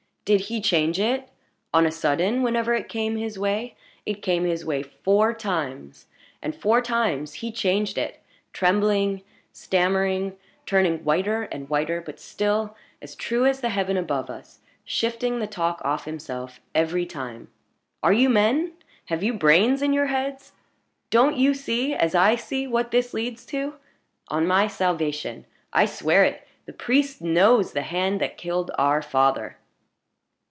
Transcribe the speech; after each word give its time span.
Did 0.23 0.41
he 0.41 0.61
change 0.61 0.97
it 0.99 1.29
on 1.73 1.85
a 1.85 1.91
sudden 1.91 2.41
whenever 2.43 2.73
it 2.75 2.87
came 2.87 3.17
his 3.17 3.37
way? 3.39 3.75
It 4.05 4.21
came 4.21 4.45
his 4.45 4.63
way 4.63 4.83
four 4.83 5.33
times; 5.33 6.05
and 6.43 6.55
four 6.55 6.79
times 6.79 7.33
he 7.33 7.51
changed 7.51 7.97
it 7.97 8.21
trembling, 8.53 9.23
stammering, 9.51 10.37
turning 10.67 11.03
whiter 11.03 11.49
and 11.51 11.67
whiter, 11.67 12.01
but 12.01 12.19
still, 12.19 12.77
as 13.01 13.15
true 13.15 13.45
as 13.47 13.59
the 13.61 13.69
heaven 13.69 13.97
above 13.97 14.29
us, 14.29 14.59
shifting 14.85 15.39
the 15.39 15.47
talk 15.47 15.81
off 15.83 16.05
himself 16.05 16.61
every 16.75 17.05
time! 17.05 17.49
Are 18.03 18.13
you 18.13 18.29
men? 18.29 18.73
Have 19.07 19.23
you 19.23 19.33
brains 19.33 19.81
in 19.81 19.91
your 19.91 20.05
heads? 20.07 20.51
Don't 21.09 21.35
you 21.35 21.53
see, 21.55 21.93
as 21.95 22.13
I 22.15 22.35
see, 22.35 22.67
what 22.67 22.91
this 22.91 23.13
leads 23.15 23.43
to? 23.47 23.73
On 24.29 24.45
my 24.47 24.67
salvation 24.67 25.45
I 25.73 25.85
swear 25.87 26.23
it 26.23 26.47
the 26.67 26.73
priest 26.73 27.21
knows 27.21 27.73
the 27.73 27.81
hand 27.81 28.21
that 28.21 28.37
killed 28.37 28.69
our 28.77 29.01
father!" 29.01 29.57